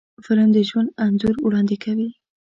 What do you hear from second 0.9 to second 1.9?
انځور وړاندې